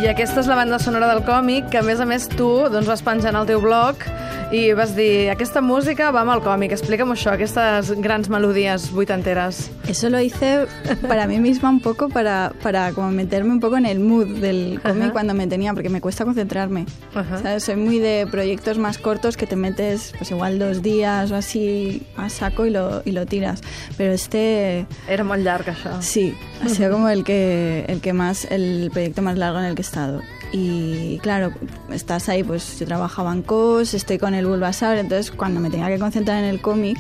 I 0.06 0.10
aquesta 0.12 0.38
és 0.44 0.46
la 0.46 0.54
banda 0.60 0.78
sonora 0.78 1.08
del 1.10 1.24
còmic, 1.26 1.72
que 1.74 1.80
a 1.80 1.82
més 1.82 1.98
a 1.98 2.06
més 2.06 2.28
tu 2.30 2.46
doncs, 2.70 2.86
vas 2.86 3.02
penjar 3.02 3.32
al 3.34 3.48
teu 3.50 3.58
blog 3.64 4.04
i 4.56 4.74
vas 4.74 4.94
dir, 4.96 5.30
aquesta 5.34 5.60
música 5.62 6.12
va 6.16 6.22
amb 6.24 6.32
el 6.32 6.40
còmic, 6.46 6.72
explica'm 6.72 7.12
això, 7.12 7.34
aquestes 7.34 7.90
grans 8.00 8.30
melodies 8.32 8.86
vuitanteres. 8.96 9.66
Eso 9.88 10.10
lo 10.10 10.20
hice 10.22 10.68
para 11.10 11.28
mí 11.28 11.40
misma 11.40 11.70
un 11.70 11.82
poco, 11.82 12.08
para, 12.10 12.54
para 12.64 12.92
como 12.94 13.12
meterme 13.12 13.52
un 13.52 13.60
poco 13.60 13.76
en 13.78 13.86
el 13.86 14.00
mood 14.00 14.28
del 14.40 14.80
cómic 14.82 15.04
Ajá. 15.04 15.12
cuando 15.12 15.34
me 15.34 15.48
tenía, 15.48 15.74
porque 15.74 15.90
me 15.90 16.00
cuesta 16.00 16.24
concentrarme. 16.24 16.86
Ajá. 17.14 17.40
¿Sabes? 17.42 17.64
Soy 17.64 17.76
muy 17.76 18.00
de 18.00 18.28
proyectos 18.32 18.78
más 18.78 18.98
cortos 18.98 19.36
que 19.36 19.46
te 19.46 19.56
metes 19.58 20.14
pues 20.18 20.32
igual 20.32 20.58
dos 20.58 20.82
días 20.82 21.32
o 21.32 21.36
así 21.36 22.04
a 22.16 22.30
saco 22.30 22.66
y 22.66 22.70
lo, 22.70 23.02
y 23.04 23.12
lo 23.12 23.26
tiras. 23.26 23.62
Pero 23.98 24.14
este 24.14 24.86
Era 25.10 25.24
molt 25.24 25.44
llarg, 25.44 25.68
això. 25.68 26.00
sí, 26.02 26.34
ha 26.64 26.70
sido 26.70 26.92
como 26.92 27.10
el 27.10 27.24
que, 27.24 27.86
el 27.88 28.00
que 28.00 28.14
más, 28.14 28.46
el 28.50 28.90
proyecto 28.94 29.22
más 29.22 29.38
largo 29.38 29.60
en 29.60 29.66
el 29.66 29.76
que 29.76 29.82
he 29.82 29.86
estado. 29.86 30.22
Y 30.58 31.20
claro, 31.20 31.52
estás 31.92 32.30
ahí, 32.30 32.42
pues 32.42 32.80
yo 32.80 32.86
trabajaba 32.86 33.34
en 33.34 33.42
COS, 33.42 33.94
estoy 33.94 34.18
con 34.18 34.34
el 34.34 34.46
Bulbasaur, 34.46 34.98
entonces 34.98 35.30
cuando 35.32 35.60
me 35.60 35.70
tenía 35.70 35.88
que 35.88 36.00
concentrar 36.00 36.40
en 36.42 36.46
el 36.50 36.62
cómic, 36.62 36.98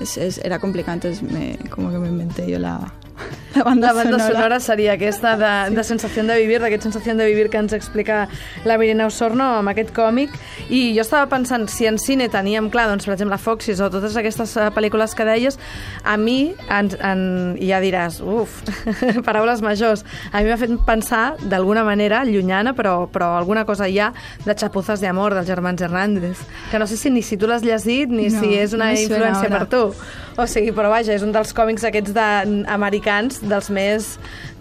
es- 0.00 0.16
es- 0.16 0.38
era 0.42 0.58
complicado, 0.58 0.94
entonces 0.94 1.22
me, 1.22 1.58
como 1.68 1.90
que 1.90 1.98
me 1.98 2.08
inventé 2.08 2.50
yo 2.50 2.58
la, 2.58 2.90
la 3.58 3.64
banda, 3.64 3.86
La 3.88 3.92
banda 3.92 4.18
sonora, 4.18 4.34
sonora. 4.34 4.60
seria 4.60 4.92
aquesta 4.94 5.36
de, 5.36 5.52
de 5.76 5.84
Sensació 5.84 6.24
de 6.24 6.36
Vivir, 6.40 6.60
d'aquest 6.62 6.86
Sensació 6.88 7.14
de 7.18 7.26
Vivir 7.26 7.48
que 7.50 7.58
ens 7.60 7.74
explica 7.76 8.26
la 8.64 8.78
Mirena 8.78 9.06
Osorno 9.10 9.44
amb 9.58 9.72
aquest 9.72 9.92
còmic. 9.96 10.34
I 10.68 10.94
jo 10.96 11.02
estava 11.04 11.28
pensant, 11.30 11.66
si 11.68 11.86
en 11.90 11.98
cine 11.98 12.28
teníem 12.32 12.70
clar, 12.72 12.88
doncs, 12.92 13.06
per 13.08 13.16
exemple, 13.16 13.38
Foxys 13.38 13.80
o 13.84 13.90
totes 13.92 14.16
aquestes 14.20 14.56
eh, 14.56 14.68
pel·lícules 14.74 15.14
que 15.18 15.26
deies, 15.28 15.58
a 16.04 16.16
mi, 16.20 16.54
en, 16.68 16.90
en, 17.00 17.22
ja 17.62 17.80
diràs, 17.84 18.20
uf, 18.24 18.60
paraules 19.26 19.62
majors, 19.64 20.04
a 20.32 20.42
mi 20.42 20.50
m'ha 20.52 20.58
fet 20.60 20.74
pensar, 20.86 21.24
d'alguna 21.48 21.84
manera, 21.86 22.22
llunyana, 22.28 22.74
però, 22.78 23.06
però 23.10 23.34
alguna 23.38 23.64
cosa 23.68 23.88
hi 23.88 23.98
ha 23.98 24.12
de 24.44 24.54
Chapuzas 24.54 25.00
de 25.00 25.08
Amor, 25.10 25.34
dels 25.34 25.48
germans 25.48 25.82
Hernández, 25.82 26.44
que 26.70 26.78
no 26.78 26.86
sé 26.86 26.96
si 26.96 27.10
ni 27.10 27.22
si 27.22 27.36
tu 27.36 27.46
l'has 27.50 27.64
llegit 27.66 28.10
ni 28.10 28.28
No, 28.28 28.40
si 28.40 28.54
és 28.58 28.74
una 28.76 28.92
no 28.92 28.98
influència 29.00 29.48
per 29.50 29.66
tu. 29.72 29.82
O 30.38 30.44
sigui, 30.46 30.70
però 30.70 30.86
vaja, 30.92 31.10
és 31.16 31.24
un 31.26 31.32
dels 31.34 31.50
còmics 31.56 31.82
aquests 31.88 32.12
de, 32.14 32.26
americans 32.70 33.40
dels 33.42 33.68
més, 33.74 34.04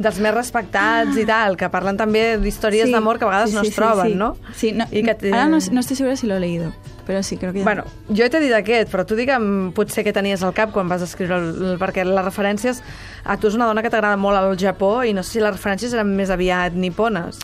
dels 0.02 0.18
més 0.26 0.34
respectats 0.34 1.16
i 1.22 1.26
tal, 1.30 1.54
que 1.60 1.70
parlen 1.70 2.00
també 2.00 2.24
d'històries 2.42 2.90
Sí, 2.90 2.96
d'amor 2.96 3.20
que 3.22 3.28
a 3.28 3.30
vegades 3.30 3.52
sí, 3.52 3.56
no 3.56 3.62
es 3.62 3.70
sí, 3.70 3.76
troben, 3.78 4.10
sí. 4.10 4.16
no? 4.18 4.30
Sí, 4.58 4.72
no, 4.74 4.88
I 4.90 5.04
que 5.06 5.14
té- 5.14 5.32
ahora 5.36 5.46
no, 5.52 5.60
no 5.72 5.80
estoy 5.86 5.96
segura 6.00 6.16
si 6.18 6.26
lo 6.26 6.36
he 6.38 6.40
leído, 6.42 6.72
pero 7.06 7.22
sí, 7.22 7.38
creo 7.38 7.54
que... 7.54 7.62
Bueno, 7.62 7.84
jo 8.10 8.26
t'he 8.30 8.42
dit 8.42 8.56
aquest, 8.58 8.90
però 8.90 9.06
tu 9.06 9.14
digue'm 9.20 9.70
potser 9.78 10.02
què 10.04 10.16
tenies 10.18 10.42
al 10.42 10.56
cap 10.58 10.74
quan 10.74 10.90
vas 10.90 11.06
escriure, 11.06 11.38
el, 11.38 11.54
el, 11.74 11.78
perquè 11.78 12.04
les 12.10 12.26
referències... 12.26 12.82
A 13.28 13.36
tu 13.38 13.50
és 13.52 13.56
una 13.60 13.68
dona 13.70 13.84
que 13.86 13.90
t'agrada 13.94 14.18
molt 14.18 14.38
al 14.40 14.54
Japó 14.58 15.04
i 15.06 15.14
no 15.14 15.22
sé 15.22 15.38
si 15.38 15.42
les 15.44 15.52
referències 15.54 15.94
eren 15.94 16.10
més 16.16 16.30
aviat 16.34 16.74
nipones. 16.80 17.38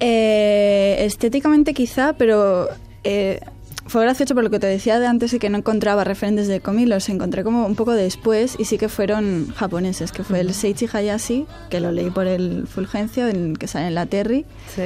Eh, 0.00 0.96
estéticamente 1.06 1.72
quizá, 1.72 2.12
pero 2.12 2.68
eh, 3.04 3.40
fue 3.88 4.02
gracioso 4.02 4.34
por 4.34 4.42
lo 4.44 4.50
que 4.50 4.58
te 4.58 4.66
decía 4.66 4.98
de 4.98 5.06
antes 5.06 5.32
y 5.32 5.38
que 5.38 5.48
no 5.50 5.58
encontraba 5.58 6.04
referentes 6.04 6.48
de 6.48 6.60
cómic, 6.60 6.88
los 6.88 7.08
encontré 7.08 7.44
como 7.44 7.66
un 7.66 7.76
poco 7.76 7.92
después 7.92 8.56
y 8.58 8.64
sí 8.64 8.78
que 8.78 8.88
fueron 8.88 9.52
japoneses, 9.54 10.12
que 10.12 10.24
fue 10.24 10.40
el 10.40 10.52
Seiichi 10.54 10.88
Hayashi, 10.92 11.46
que 11.70 11.80
lo 11.80 11.92
leí 11.92 12.10
por 12.10 12.26
el 12.26 12.66
Fulgencio, 12.66 13.28
en, 13.28 13.54
que 13.56 13.66
sale 13.66 13.88
en 13.88 13.94
la 13.94 14.06
Terry, 14.06 14.44
Sí? 14.74 14.82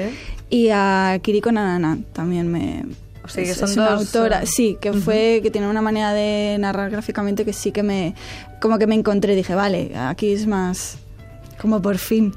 y 0.50 0.69
a 0.71 1.19
Kiriko 1.23 1.52
Nanana 1.52 1.99
también 2.12 2.50
me... 2.50 2.85
O 3.23 3.28
sigui, 3.28 3.47
que 3.47 3.52
es 3.52 3.62
una 3.76 3.90
dos, 3.90 4.00
autora, 4.14 4.42
eh, 4.42 4.47
sí, 4.47 4.78
que 4.80 4.92
fue 4.95 5.40
que 5.42 5.50
tiene 5.50 5.69
una 5.69 5.83
manera 5.83 6.12
de 6.14 6.57
narrar 6.59 6.90
gráficamente 6.90 7.45
que 7.45 7.52
sí 7.52 7.71
que 7.71 7.83
me 7.83 8.14
como 8.61 8.78
que 8.78 8.87
me 8.87 8.95
encontré, 8.95 9.35
dije, 9.37 9.54
vale, 9.54 9.92
aquí 9.97 10.33
es 10.33 10.47
más 10.47 10.97
como 11.61 11.83
por 11.83 11.99
fin. 11.99 12.35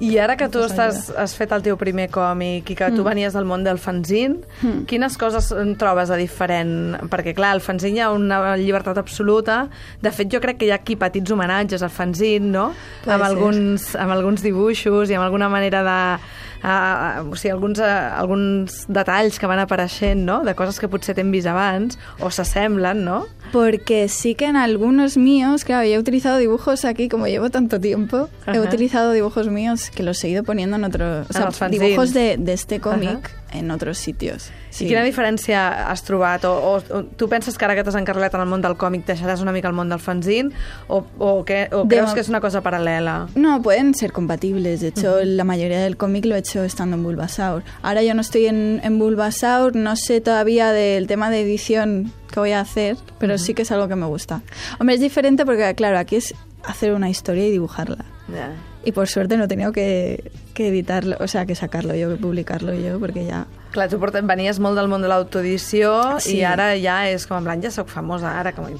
I 0.00 0.18
ara 0.18 0.36
que 0.36 0.48
tu 0.48 0.58
estàs, 0.64 1.10
has 1.16 1.34
fet 1.36 1.52
el 1.52 1.62
teu 1.62 1.76
primer 1.76 2.08
còmic 2.10 2.70
i 2.70 2.74
que 2.78 2.90
tu 2.94 3.04
venies 3.04 3.32
del 3.34 3.44
món 3.44 3.64
del 3.64 3.78
fanzine, 3.78 4.40
Mm. 4.62 4.84
quines 4.86 5.16
coses 5.18 5.50
en 5.52 5.76
trobes 5.76 6.08
de 6.08 6.16
diferent? 6.16 6.96
Perquè, 7.10 7.34
clar, 7.34 7.52
al 7.52 7.60
fanzine 7.60 7.96
hi 7.98 8.00
ha 8.00 8.10
una 8.12 8.56
llibertat 8.56 8.98
absoluta. 8.98 9.68
De 10.02 10.10
fet, 10.10 10.28
jo 10.32 10.40
crec 10.40 10.58
que 10.58 10.66
hi 10.66 10.70
ha 10.70 10.76
aquí 10.76 10.96
petits 10.96 11.30
homenatges 11.30 11.82
al 11.82 11.90
fanzine, 11.90 12.46
no? 12.50 12.72
Amb, 13.06 13.22
ser. 13.22 13.22
alguns, 13.22 13.94
amb 13.96 14.12
alguns 14.12 14.42
dibuixos 14.42 15.10
i 15.10 15.14
amb 15.14 15.24
alguna 15.24 15.48
manera 15.48 15.82
de... 15.82 16.22
Uh, 16.64 17.28
o 17.30 17.36
sigui, 17.36 17.50
alguns, 17.52 17.78
uh, 17.78 18.16
alguns 18.16 18.86
detalls 18.88 19.38
que 19.38 19.46
van 19.46 19.58
apareixent, 19.60 20.22
no? 20.24 20.38
De 20.46 20.54
coses 20.56 20.78
que 20.80 20.88
potser 20.88 21.12
t'hem 21.14 21.28
vist 21.30 21.46
abans 21.50 21.98
o 22.24 22.30
s'assemblen, 22.32 23.02
no? 23.04 23.26
Porque 23.52 24.08
sí 24.08 24.34
que 24.34 24.46
en 24.46 24.56
algunos 24.56 25.18
míos, 25.18 25.64
claro, 25.64 25.84
yo 25.86 25.94
he 25.94 25.98
utilizado 25.98 26.38
dibujos 26.38 26.86
aquí, 26.86 27.10
como 27.10 27.26
llevo 27.26 27.50
tanto 27.50 27.78
tiempo, 27.78 28.30
he 28.46 28.50
Ajá. 28.52 28.60
utilizado 28.62 29.12
dibujos 29.12 29.48
míos 29.48 29.63
que 29.94 30.02
los 30.02 30.22
he 30.24 30.28
ido 30.28 30.44
poniendo 30.44 30.76
en 30.76 30.84
otros... 30.84 31.26
O 31.28 31.32
sea, 31.32 31.50
fanzines. 31.50 31.80
dibujos 31.80 32.12
de, 32.12 32.36
de 32.38 32.52
este 32.52 32.80
cómic 32.80 33.18
Ajá. 33.24 33.58
en 33.58 33.70
otros 33.70 33.98
sitios. 33.98 34.50
Sí. 34.70 34.86
I 34.86 34.88
quina 34.90 35.04
diferència 35.06 35.60
has 35.86 36.02
trobat? 36.02 36.42
O, 36.44 36.52
o, 36.52 36.72
o 36.90 37.02
tu 37.04 37.28
penses 37.30 37.54
que 37.54 37.64
ara 37.64 37.76
que 37.78 37.84
t'has 37.86 37.94
encarrelat 37.94 38.34
en 38.34 38.42
el 38.42 38.48
món 38.50 38.62
del 38.64 38.74
còmic 38.74 39.04
deixaràs 39.06 39.42
una 39.42 39.52
mica 39.54 39.70
el 39.70 39.76
món 39.78 39.88
del 39.88 40.00
fanzine? 40.02 40.50
O, 40.88 41.04
o, 41.18 41.44
que, 41.46 41.68
o 41.70 41.84
De 41.84 41.94
creus 41.94 42.14
que 42.14 42.24
és 42.24 42.28
una 42.28 42.40
cosa 42.42 42.62
paral·lela? 42.64 43.28
No, 43.36 43.60
pueden 43.62 43.94
ser 43.94 44.10
compatibles. 44.10 44.80
De 44.80 44.88
hecho, 44.88 45.22
la 45.22 45.44
mayoría 45.44 45.78
del 45.78 45.96
cómic 45.96 46.26
lo 46.26 46.34
he 46.34 46.40
hecho 46.40 46.64
estando 46.64 46.96
en 46.96 47.04
Bulbasaur. 47.04 47.62
Ahora 47.82 48.02
yo 48.02 48.14
no 48.14 48.20
estoy 48.22 48.46
en, 48.46 48.80
en 48.82 48.98
Bulbasaur, 48.98 49.76
no 49.76 49.94
sé 49.94 50.20
todavía 50.20 50.72
del 50.72 51.06
tema 51.06 51.30
de 51.30 51.42
edición 51.42 52.12
que 52.32 52.40
voy 52.40 52.50
a 52.50 52.60
hacer, 52.60 52.96
pero 53.20 53.38
sí 53.38 53.54
que 53.54 53.62
es 53.62 53.70
algo 53.70 53.86
que 53.86 53.94
me 53.94 54.06
gusta. 54.06 54.42
Hombre, 54.80 54.96
es 54.96 55.00
diferente 55.00 55.46
porque, 55.46 55.72
claro, 55.76 55.98
aquí 55.98 56.16
es 56.16 56.34
hacer 56.64 56.92
una 56.94 57.08
historia 57.08 57.46
y 57.46 57.52
dibujarla. 57.52 58.04
Ja. 58.26 58.50
Y 58.86 58.92
por 58.92 59.08
suerte 59.08 59.36
no 59.36 59.44
he 59.44 59.48
tenido 59.48 59.72
que, 59.72 60.30
que 60.52 60.68
editarlo, 60.68 61.16
o 61.20 61.26
sea, 61.28 61.46
que 61.46 61.54
sacarlo 61.54 61.94
yo, 61.94 62.10
que 62.10 62.16
publicarlo 62.16 62.74
yo, 62.74 62.98
porque 63.00 63.24
ya... 63.24 63.46
Clar, 63.72 63.88
tu 63.88 63.98
portes, 63.98 64.22
venies 64.24 64.60
molt 64.62 64.76
del 64.78 64.86
món 64.86 65.02
de 65.02 65.08
l'autoedició 65.10 66.20
Sí. 66.22 66.36
i 66.38 66.42
ara 66.46 66.68
ja 66.78 67.08
és 67.10 67.24
com 67.26 67.40
en 67.40 67.44
plan, 67.48 67.62
ja 67.64 67.72
sóc 67.74 67.88
famosa, 67.90 68.36
ara 68.38 68.52
que 68.52 68.60
m'ho 68.62 68.70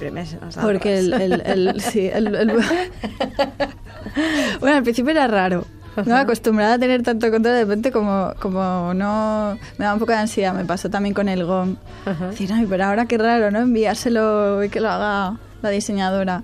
Porque 0.62 0.98
el, 0.98 1.12
el, 1.14 1.40
el- 1.40 1.80
sí, 1.80 2.06
el- 2.06 2.32
el- 2.34 2.52
bueno, 4.60 4.76
al 4.76 4.82
principio 4.82 5.10
era 5.10 5.26
raro. 5.26 5.64
No 6.06 6.16
acostumbrada 6.16 6.74
a 6.74 6.78
tener 6.78 7.02
tanto 7.02 7.30
control, 7.30 7.54
de 7.54 7.60
repente 7.64 7.92
como, 7.92 8.32
como 8.40 8.92
no... 8.94 9.56
Me 9.78 9.84
da 9.84 9.92
un 9.94 10.00
poco 10.00 10.10
de 10.12 10.18
ansiedad, 10.18 10.52
me 10.52 10.64
pasó 10.64 10.90
también 10.90 11.14
con 11.14 11.28
el 11.28 11.44
GOM. 11.44 11.76
Decir, 12.30 12.50
ay, 12.52 12.66
pero 12.68 12.84
ahora 12.84 13.06
qué 13.06 13.16
raro, 13.16 13.50
¿no? 13.52 13.60
Enviárselo 13.60 14.64
y 14.64 14.68
que 14.70 14.80
lo 14.80 14.90
haga 14.90 15.38
la 15.62 15.70
diseñadora. 15.70 16.42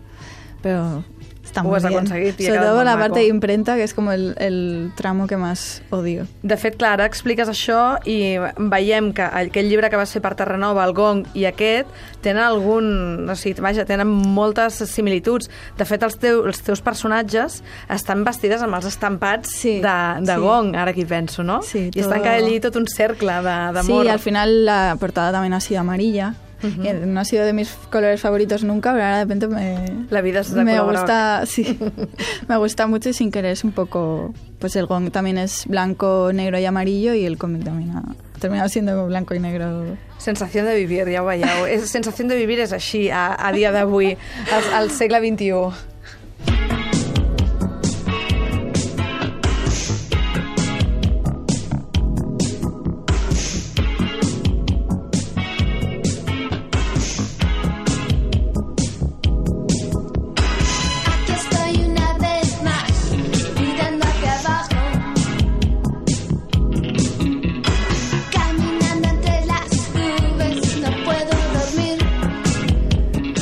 Pero 0.62 1.02
está 1.44 1.62
Ho 1.62 1.74
has 1.74 1.82
bien. 1.82 1.94
aconseguit 1.96 2.40
Sobre 2.40 2.58
todo 2.60 2.84
la 2.84 2.92
maco. 2.96 3.00
parte 3.08 3.20
de 3.20 3.26
imprenta, 3.26 3.74
que 3.76 3.82
es 3.82 3.94
como 3.94 4.12
el, 4.12 4.34
el 4.38 4.92
tramo 4.94 5.26
que 5.26 5.36
más 5.36 5.82
odio. 5.90 6.26
De 6.42 6.56
fet, 6.56 6.76
clar, 6.76 6.92
ara 7.00 7.06
expliques 7.06 7.48
això 7.48 7.98
i 8.06 8.36
veiem 8.56 9.12
que 9.12 9.22
aquell 9.22 9.68
llibre 9.68 9.90
que 9.90 9.96
va 9.96 10.06
ser 10.06 10.22
per 10.22 10.34
Terranova, 10.36 10.84
el 10.84 10.92
Gong, 10.92 11.26
i 11.34 11.46
aquest, 11.46 11.88
tenen 12.22 12.42
algun... 12.44 13.28
O 13.30 13.34
sigui, 13.36 13.60
vaja, 13.60 13.84
tenen 13.84 14.06
moltes 14.06 14.74
similituds. 14.90 15.50
De 15.78 15.84
fet, 15.88 16.02
els, 16.06 16.18
teu, 16.22 16.44
els 16.46 16.60
teus 16.62 16.80
personatges 16.84 17.62
estan 17.88 18.22
vestides 18.24 18.62
amb 18.62 18.74
els 18.78 18.86
estampats 18.86 19.50
Sí, 19.50 19.80
de, 19.80 19.96
de 20.20 20.34
sí. 20.34 20.40
Gong, 20.40 20.76
ara 20.76 20.92
que 20.92 21.00
hi 21.02 21.08
penso, 21.08 21.42
no? 21.42 21.62
Sí, 21.62 21.88
I 21.94 22.00
estan 22.00 22.22
todo- 22.22 22.30
allí 22.30 22.60
tot 22.60 22.76
un 22.76 22.86
cercle 22.86 23.32
de- 23.40 23.58
d'amor. 23.74 24.04
Sí, 24.04 24.08
al 24.08 24.20
final 24.20 24.64
la 24.66 24.96
portada 25.00 25.32
también 25.32 25.54
ha 25.54 25.60
sido 25.60 25.80
amarilla. 25.80 26.34
Y 26.62 27.06
no 27.06 27.20
ha 27.20 27.24
sido 27.24 27.44
de 27.44 27.52
mis 27.52 27.70
colores 27.90 28.20
favoritos 28.20 28.64
nunca, 28.64 28.92
pero 28.92 29.04
ahora 29.04 29.18
de 29.18 29.24
repente 29.24 29.48
me, 29.48 30.06
La 30.10 30.20
vida 30.20 30.40
es 30.40 30.52
de 30.52 30.64
me 30.64 30.76
color 30.76 30.96
gusta, 30.96 31.44
sí, 31.46 31.78
me 32.48 32.56
gusta 32.56 32.86
mucho 32.86 33.08
y 33.08 33.12
sin 33.12 33.30
querer 33.30 33.52
es 33.52 33.64
un 33.64 33.72
poco, 33.72 34.34
pues 34.58 34.76
el 34.76 34.86
gong 34.86 35.10
también 35.10 35.38
es 35.38 35.66
blanco, 35.66 36.30
negro 36.32 36.58
y 36.58 36.64
amarillo 36.64 37.14
y 37.14 37.24
el 37.24 37.38
cómic 37.38 37.64
también 37.64 37.90
ha 37.90 38.02
terminado 38.40 38.68
siendo 38.68 39.06
blanco 39.06 39.34
y 39.34 39.38
negro. 39.38 39.96
Sensació 40.18 40.64
de 40.64 40.74
vivir, 40.74 41.06
ja 41.12 41.22
ho 41.22 41.26
veieu. 41.26 41.66
És, 41.68 41.86
sensació 41.88 42.26
de 42.28 42.36
vivir 42.36 42.58
és 42.60 42.72
així, 42.76 43.06
a, 43.12 43.36
a 43.38 43.52
dia 43.52 43.70
d'avui, 43.72 44.16
al, 44.52 44.74
al 44.74 44.90
segle 44.90 45.20
XXI. 45.22 45.89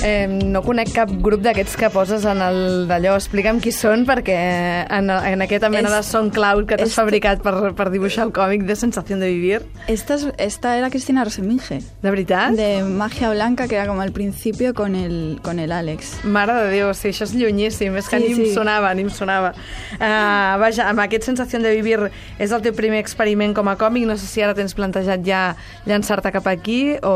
Eh, 0.05 0.29
no 0.29 0.63
conec 0.63 0.93
cap 0.95 1.11
grup 1.11 1.41
d'aquests 1.43 1.75
que 1.77 1.89
poses 1.91 2.25
en 2.29 2.39
el 2.45 2.87
d'allò. 2.89 3.17
Explica'm 3.19 3.59
qui 3.61 3.73
són, 3.75 4.05
perquè 4.07 4.37
en, 4.95 5.11
en 5.11 5.43
aquesta 5.43 5.69
mena 5.73 5.91
de 5.91 5.99
És- 6.01 6.11
SoundCloud 6.13 6.67
que 6.71 6.77
t'has 6.79 6.95
fabricat 6.95 7.43
per, 7.43 7.73
per 7.75 7.89
dibuixar 7.91 8.27
el 8.29 8.33
còmic 8.33 8.63
de 8.69 8.77
Sensació 8.79 9.19
de 9.19 9.27
Vivir. 9.33 9.63
Esta, 9.89 10.15
es- 10.15 10.29
esta 10.39 10.77
era 10.79 10.91
Cristina 10.91 11.25
Roseminge, 11.25 11.81
De 12.03 12.11
veritat? 12.11 12.53
de 12.55 12.85
Magia 12.85 13.31
Blanca, 13.31 13.67
que 13.67 13.75
era 13.75 13.87
como 13.87 14.01
al 14.03 14.13
principio 14.13 14.73
con 14.75 14.95
el, 14.95 15.41
con 15.43 15.59
el 15.59 15.73
Alex. 15.73 16.25
Mare 16.25 16.55
de 16.55 16.69
Déu, 16.71 16.95
sí, 16.95 17.09
això 17.11 17.25
és 17.27 17.35
llunyíssim, 17.35 17.97
és 17.99 18.09
que 18.09 18.19
Sí, 18.21 18.27
ni 18.29 18.33
em 18.35 18.45
sí. 18.47 18.55
sonava, 18.55 18.95
ni 18.95 19.03
em 19.03 19.11
sonava. 19.11 19.53
Uh, 19.99 20.59
vaja, 20.63 20.89
amb 20.89 21.01
aquest 21.01 21.25
Sensació 21.25 21.59
de 21.59 21.75
Vivir 21.75 22.11
és 22.39 22.53
el 22.53 22.63
teu 22.63 22.73
primer 22.73 23.01
experiment 23.03 23.53
com 23.57 23.67
a 23.69 23.77
còmic, 23.77 24.07
no 24.07 24.17
sé 24.17 24.27
si 24.31 24.43
ara 24.43 24.55
tens 24.55 24.75
plantejat 24.79 25.25
ja 25.27 25.57
llançar-te 25.87 26.31
cap 26.33 26.47
aquí 26.47 26.95
o, 27.03 27.13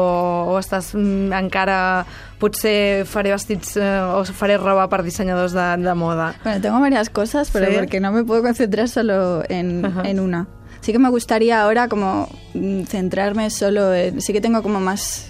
o 0.50 0.58
estàs 0.58 0.92
mm, 0.96 1.32
encara, 1.38 2.04
potser 2.42 3.06
faré 3.06 3.30
vestits 3.30 3.76
eh, 3.78 4.00
o 4.02 4.24
faré 4.34 4.58
roba 4.58 4.88
per 4.90 5.02
dissenyadors 5.06 5.54
de, 5.54 5.68
de 5.84 5.94
moda. 5.94 6.32
Bueno, 6.42 6.60
tengo 6.60 6.80
varias 6.82 7.10
cosas, 7.10 7.50
pero 7.52 7.70
¿Sí? 7.70 7.78
porque 7.78 8.00
no 8.00 8.10
me 8.10 8.24
puedo 8.24 8.42
concentrar 8.42 8.88
solo 8.88 9.44
en, 9.48 9.84
Ajá. 9.86 10.02
en 10.08 10.18
una. 10.20 10.48
Sí 10.82 10.90
que 10.92 10.98
me 10.98 11.10
gustaría 11.10 11.62
ahora 11.62 11.86
como 11.86 12.28
mm, 12.54 12.82
centrarme 12.90 13.50
solo 13.50 13.94
en... 13.94 14.20
Sí 14.20 14.32
que 14.32 14.40
tengo 14.40 14.62
como 14.62 14.80
más... 14.80 15.28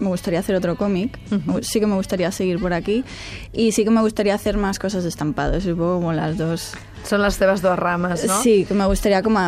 Me 0.00 0.08
gustaría 0.08 0.40
hacer 0.40 0.56
otro 0.56 0.74
cómic, 0.76 1.18
sí 1.62 1.78
que 1.78 1.86
me 1.86 1.94
gustaría 1.94 2.32
seguir 2.32 2.58
por 2.58 2.72
aquí 2.72 3.04
y 3.52 3.70
sí 3.72 3.84
que 3.84 3.90
me 3.90 4.00
gustaría 4.00 4.34
hacer 4.34 4.56
más 4.56 4.80
cosas 4.80 5.04
de 5.04 5.08
estampados, 5.08 5.64
poco 5.64 5.94
como 6.00 6.12
las 6.12 6.36
dos. 6.36 6.72
Són 7.06 7.22
les 7.22 7.36
teves 7.38 7.62
dues 7.62 7.78
rames, 7.78 8.24
no? 8.26 8.40
Sí, 8.42 8.64
que 8.66 8.74
me 8.74 8.86
gustaría 8.90 9.22
como... 9.22 9.38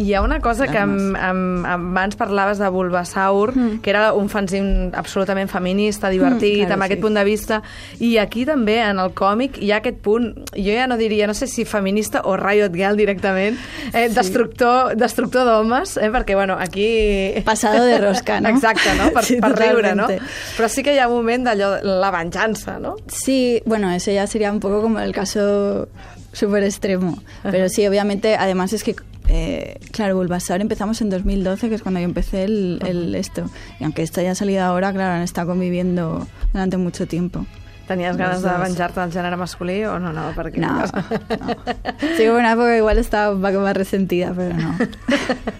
hi 0.00 0.14
ha 0.14 0.22
una 0.22 0.40
cosa 0.40 0.66
que 0.68 0.78
amb, 0.78 1.16
amb, 1.16 1.66
abans 1.66 2.16
parlaves 2.16 2.58
de 2.58 2.68
Bulbasaur, 2.68 3.52
mm. 3.56 3.80
que 3.84 3.90
era 3.90 4.12
un 4.14 4.28
fanzine 4.28 4.90
absolutament 4.94 5.48
feminista, 5.50 6.08
divertit, 6.10 6.40
Mm, 6.40 6.66
claro, 6.66 6.74
amb 6.74 6.82
aquest 6.84 6.98
sí. 6.98 7.02
punt 7.02 7.14
de 7.18 7.24
vista, 7.24 7.62
i 8.00 8.16
aquí 8.18 8.44
també, 8.46 8.78
en 8.80 8.98
el 8.98 9.12
còmic, 9.14 9.58
hi 9.60 9.72
ha 9.72 9.78
aquest 9.80 9.98
punt, 10.04 10.30
jo 10.54 10.72
ja 10.72 10.86
no 10.86 10.96
diria, 10.96 11.26
no 11.26 11.34
sé 11.34 11.46
si 11.46 11.64
feminista 11.64 12.22
o 12.24 12.36
Riot 12.36 12.74
Girl 12.74 12.96
directament, 12.96 13.58
eh, 13.92 14.08
Sí. 14.08 14.14
destructor, 14.14 14.96
destructor 14.96 15.44
d'homes, 15.44 15.96
eh, 15.96 16.10
perquè, 16.10 16.34
bueno, 16.34 16.56
aquí... 16.58 17.34
Pasado 17.44 17.84
de 17.84 17.98
rosca, 17.98 18.40
¿no? 18.42 18.48
Exacte, 18.48 18.94
no? 18.96 19.10
Per, 19.10 19.24
Sí, 19.24 19.36
per 19.40 19.52
riure, 19.58 19.94
no? 19.94 20.08
Però 20.56 20.68
sí 20.68 20.82
que 20.82 20.94
hi 20.94 20.98
ha 20.98 21.08
un 21.08 21.16
moment 21.16 21.44
d'allò, 21.46 21.82
la 21.82 22.10
venjança, 22.10 22.78
no? 22.78 22.96
Sí, 23.08 23.60
bueno, 23.66 23.90
ese 23.90 24.14
ya 24.14 24.26
sería 24.26 24.50
un 24.50 24.60
poco 24.60 24.80
como 24.82 24.98
el 25.00 25.12
caso 25.12 25.88
súper 26.32 26.62
extremo. 26.64 27.18
Pero 27.42 27.68
sí, 27.68 27.86
obviamente, 27.86 28.36
además 28.36 28.72
es 28.72 28.84
que, 28.84 28.94
eh, 29.32 29.78
claro, 29.92 30.16
Bulbasaur 30.16 30.60
empezamos 30.60 31.00
en 31.00 31.08
2012, 31.08 31.68
que 31.68 31.76
es 31.76 31.82
cuando 31.82 32.00
yo 32.00 32.04
empecé 32.04 32.44
el, 32.44 32.80
el 32.84 33.14
esto. 33.14 33.44
Y 33.78 33.84
aunque 33.84 34.02
esto 34.02 34.20
haya 34.20 34.34
salido 34.34 34.64
ahora, 34.64 34.92
claro, 34.92 35.14
han 35.14 35.22
estado 35.22 35.48
conviviendo 35.48 36.26
durante 36.52 36.76
mucho 36.76 37.06
tiempo. 37.06 37.46
Tenies 37.86 38.16
ganes 38.16 38.42
Los 38.42 38.52
de 38.52 38.58
venjar-te 38.58 39.00
del 39.00 39.10
gènere 39.10 39.36
masculí 39.36 39.84
o 39.84 39.98
no? 39.98 40.12
No, 40.12 40.28
perquè... 40.34 40.60
No, 40.62 40.76
no. 40.82 42.14
Sí, 42.16 42.28
una 42.28 42.52
época 42.52 42.76
igual 42.76 42.98
estaba 42.98 43.34
un 43.34 43.42
poco 43.42 43.60
más 43.60 43.76
resentida, 43.76 44.32
pero 44.36 44.54
no. 44.54 44.76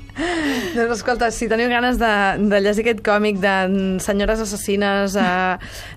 Doncs 0.75 0.93
escolta, 0.99 1.31
si 1.35 1.49
teniu 1.51 1.69
ganes 1.71 1.99
de, 1.99 2.11
de 2.51 2.61
llegir 2.63 2.85
aquest 2.85 3.01
còmic 3.07 3.39
de 3.43 3.55
senyores 4.05 4.41
assassines, 4.45 5.17
eh, 5.19 5.57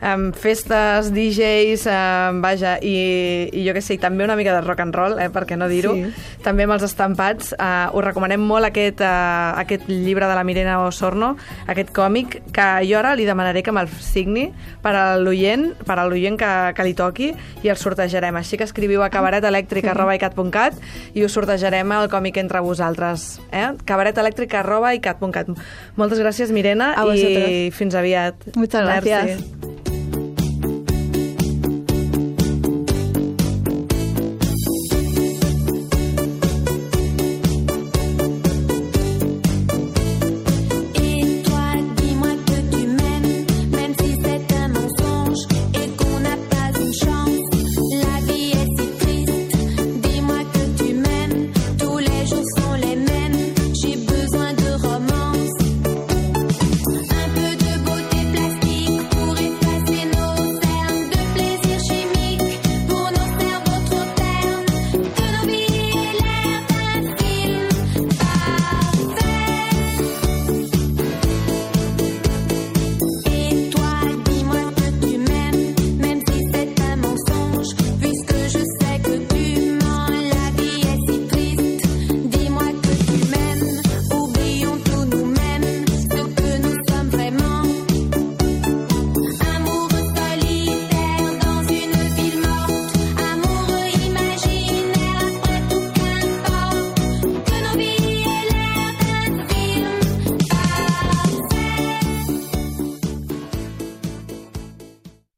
amb 0.09 0.35
festes, 0.39 1.11
DJs, 1.13 1.85
eh, 1.91 2.31
vaja, 2.43 2.77
i, 2.81 2.93
i 3.53 3.63
jo 3.67 3.73
què 3.75 3.81
sé, 3.83 3.97
i 3.97 4.01
també 4.01 4.25
una 4.25 4.37
mica 4.39 4.53
de 4.55 4.61
rock 4.65 4.81
and 4.85 4.95
roll, 4.97 5.17
eh, 5.21 5.29
per 5.33 5.45
què 5.49 5.57
no 5.59 5.67
dir-ho, 5.69 5.93
Sí. 5.93 6.07
també 6.43 6.63
amb 6.65 6.73
els 6.77 6.83
estampats, 6.87 7.53
eh, 7.53 7.87
us 7.93 8.03
recomanem 8.05 8.41
molt 8.41 8.65
aquest, 8.65 9.01
eh, 9.01 9.07
aquest 9.61 9.87
llibre 9.89 10.27
de 10.27 10.35
la 10.35 10.43
Mirena 10.43 10.79
Osorno, 10.87 11.35
aquest 11.67 11.91
còmic, 11.93 12.39
que 12.53 12.67
jo 12.89 12.97
ara 12.99 13.15
li 13.15 13.25
demanaré 13.25 13.61
que 13.63 13.71
me'l 13.71 13.87
signi 13.99 14.47
per 14.81 14.95
a 14.95 15.17
l'oient, 15.17 15.73
per 15.85 15.99
a 15.99 16.05
l'oient 16.07 16.37
que, 16.39 16.51
que 16.75 16.83
li 16.87 16.93
toqui, 16.97 17.33
i 17.63 17.69
el 17.69 17.77
sortejarem. 17.77 18.35
Així 18.35 18.57
que 18.57 18.63
escriviu 18.65 19.03
a 19.03 19.09
cabaretelèctric.icat.cat 19.13 20.73
i 21.13 21.23
us 21.25 21.31
sortejarem 21.35 21.91
el 21.91 22.09
còmic 22.09 22.37
entre 22.41 22.59
vosaltres. 22.63 23.39
Eh? 23.51 23.69
cabaretelèctric.icat.cat 24.13 25.53
Moltes 25.99 26.21
gràcies, 26.23 26.53
Mirena, 26.53 26.93
A 26.97 27.07
i 27.13 27.69
fins 27.73 27.95
aviat. 27.95 28.51
Muchas 28.55 28.85
Merci. 28.85 29.09
gracias. 29.09 29.82